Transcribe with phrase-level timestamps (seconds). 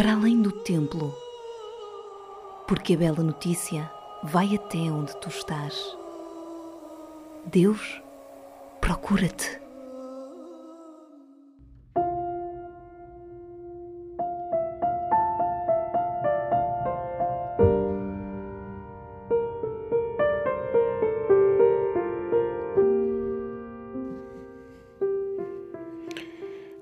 [0.00, 1.14] para além do templo,
[2.66, 3.90] porque a bela notícia
[4.22, 5.94] vai até onde tu estás.
[7.44, 8.00] Deus
[8.80, 9.60] procura-te.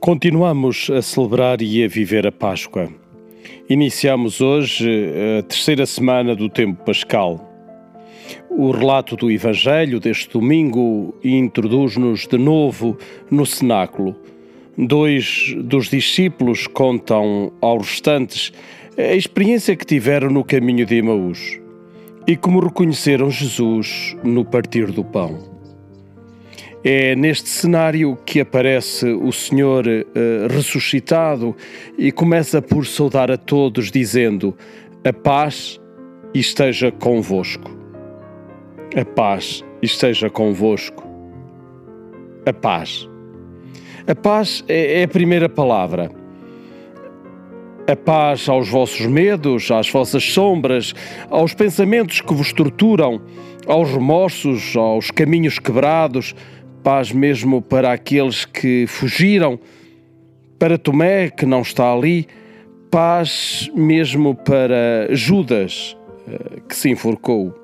[0.00, 3.01] Continuamos a celebrar e a viver a Páscoa.
[3.68, 7.48] Iniciamos hoje eh, a terceira semana do tempo pascal.
[8.50, 12.98] O relato do Evangelho deste domingo introduz-nos de novo
[13.30, 14.16] no cenáculo.
[14.76, 18.52] Dois dos discípulos contam aos restantes
[18.96, 21.60] a experiência que tiveram no caminho de Emaús
[22.26, 25.51] e como reconheceram Jesus no partir do pão.
[26.84, 31.54] É neste cenário que aparece o Senhor uh, ressuscitado
[31.96, 34.56] e começa por saudar a todos, dizendo:
[35.04, 35.80] A paz
[36.34, 37.70] esteja convosco.
[38.96, 41.04] A paz esteja convosco.
[42.44, 43.08] A paz.
[44.04, 46.10] A paz é, é a primeira palavra.
[47.86, 50.94] A paz aos vossos medos, às vossas sombras,
[51.30, 53.22] aos pensamentos que vos torturam,
[53.66, 56.34] aos remorsos, aos caminhos quebrados,
[56.82, 59.58] paz mesmo para aqueles que fugiram,
[60.58, 62.26] para Tomé, que não está ali,
[62.90, 65.96] paz mesmo para Judas,
[66.28, 67.54] eh, que se enforcou.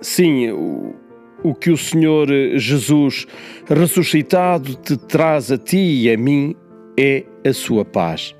[0.00, 0.94] Sim, o,
[1.42, 3.26] o que o Senhor Jesus
[3.68, 6.54] ressuscitado te traz a ti e a mim
[6.98, 8.34] é a sua paz.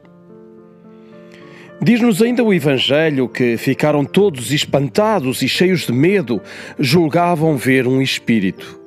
[1.80, 6.42] Diz-nos ainda o Evangelho que ficaram todos espantados e cheios de medo,
[6.78, 8.78] julgavam ver um espírito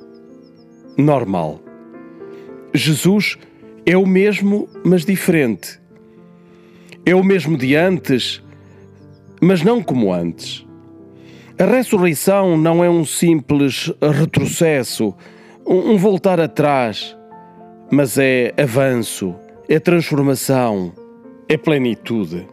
[0.96, 1.60] normal.
[2.74, 3.38] Jesus
[3.84, 5.80] é o mesmo, mas diferente.
[7.04, 8.42] É o mesmo de antes,
[9.40, 10.66] mas não como antes.
[11.58, 15.14] A ressurreição não é um simples retrocesso,
[15.66, 17.16] um voltar atrás,
[17.90, 19.34] mas é avanço,
[19.68, 20.92] é transformação,
[21.48, 22.46] é plenitude.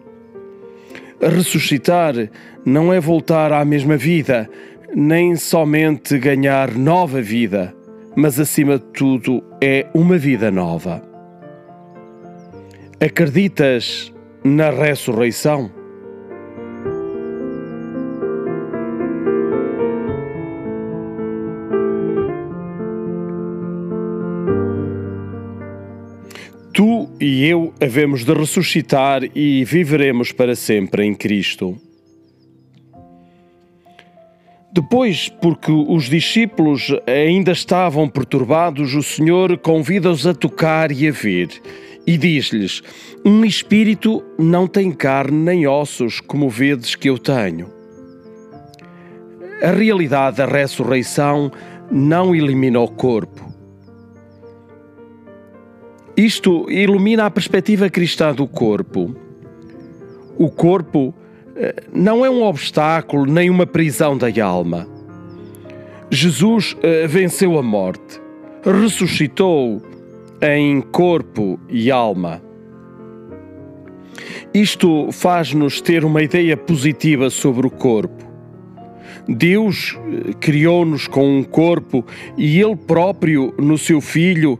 [1.21, 2.13] Ressuscitar
[2.65, 4.49] não é voltar à mesma vida,
[4.93, 7.78] nem somente ganhar nova vida
[8.15, 11.01] mas acima de tudo é uma vida nova.
[12.99, 15.71] Acreditas na ressurreição?
[26.73, 31.88] Tu e eu havemos de ressuscitar e viveremos para sempre em Cristo.
[34.81, 41.49] Depois, porque os discípulos ainda estavam perturbados, o Senhor convida-os a tocar e a ver.
[42.07, 42.81] E diz-lhes:
[43.25, 47.69] Um espírito não tem carne nem ossos, como vedes que eu tenho.
[49.61, 51.51] A realidade da ressurreição
[51.91, 53.53] não elimina o corpo.
[56.15, 59.13] Isto ilumina a perspectiva cristã do corpo.
[60.37, 61.13] O corpo
[61.93, 64.87] não é um obstáculo nem uma prisão da alma.
[66.09, 68.19] Jesus eh, venceu a morte,
[68.63, 69.81] ressuscitou
[70.41, 72.41] em corpo e alma.
[74.53, 78.25] Isto faz-nos ter uma ideia positiva sobre o corpo.
[79.27, 82.03] Deus eh, criou-nos com um corpo
[82.35, 84.57] e Ele próprio, no seu Filho,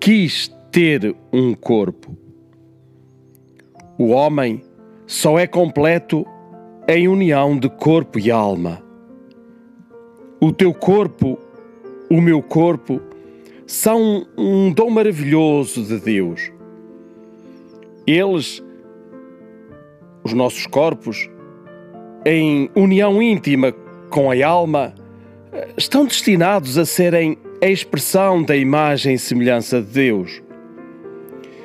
[0.00, 2.16] quis ter um corpo.
[3.96, 4.64] O homem
[5.12, 6.26] só é completo
[6.88, 8.82] em união de corpo e alma.
[10.40, 11.38] O teu corpo,
[12.10, 12.98] o meu corpo,
[13.66, 16.50] são um dom maravilhoso de Deus.
[18.06, 18.64] Eles,
[20.24, 21.28] os nossos corpos,
[22.24, 23.70] em união íntima
[24.08, 24.94] com a alma,
[25.76, 30.42] estão destinados a serem a expressão da imagem e semelhança de Deus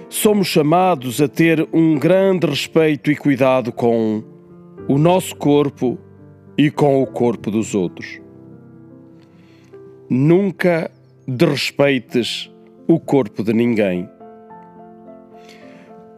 [0.10, 4.24] somos chamados a ter um grande respeito e cuidado com
[4.88, 5.98] o nosso corpo
[6.58, 8.20] e com o corpo dos outros.
[10.10, 10.90] Nunca
[11.28, 12.50] desrespeites
[12.88, 14.10] o corpo de ninguém.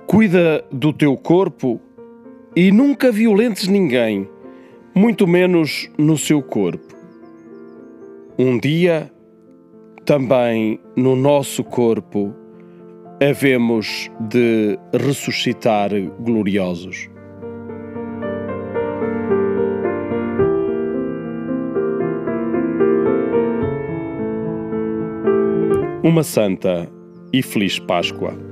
[0.05, 1.81] Cuida do teu corpo
[2.55, 4.29] e nunca violentes ninguém,
[4.93, 6.95] muito menos no seu corpo.
[8.37, 9.11] Um dia,
[10.05, 12.33] também no nosso corpo,
[13.21, 17.09] havemos de ressuscitar gloriosos.
[26.01, 26.89] Uma santa
[27.33, 28.48] e feliz Páscoa.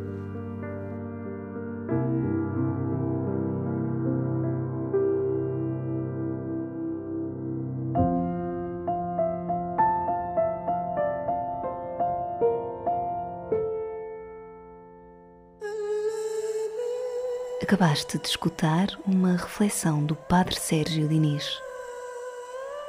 [17.68, 21.62] Acabaste de escutar uma reflexão do Padre Sérgio Diniz.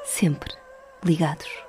[0.05, 0.55] Sempre
[1.05, 1.68] ligados.